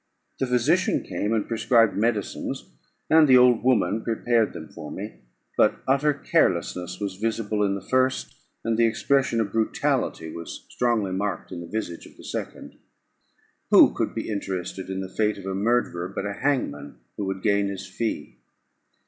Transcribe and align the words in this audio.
The 0.39 0.47
physician 0.47 1.03
came 1.03 1.31
and 1.31 1.47
prescribed 1.47 1.95
medicines, 1.95 2.71
and 3.07 3.27
the 3.27 3.37
old 3.37 3.63
woman 3.63 4.03
prepared 4.03 4.51
them 4.51 4.67
for 4.69 4.89
me; 4.89 5.19
but 5.55 5.75
utter 5.87 6.11
carelessness 6.11 6.99
was 6.99 7.17
visible 7.17 7.61
in 7.63 7.75
the 7.75 7.87
first, 7.87 8.35
and 8.63 8.79
the 8.79 8.87
expression 8.87 9.39
of 9.39 9.51
brutality 9.51 10.31
was 10.31 10.65
strongly 10.71 11.11
marked 11.11 11.51
in 11.51 11.61
the 11.61 11.67
visage 11.67 12.07
of 12.07 12.17
the 12.17 12.23
second. 12.23 12.79
Who 13.69 13.93
could 13.93 14.15
be 14.15 14.27
interested 14.27 14.89
in 14.89 15.01
the 15.01 15.15
fate 15.15 15.37
of 15.37 15.45
a 15.45 15.53
murderer, 15.53 16.07
but 16.07 16.23
the 16.23 16.33
hangman 16.33 16.95
who 17.17 17.25
would 17.25 17.43
gain 17.43 17.67
his 17.67 17.85
fee? 17.85 18.39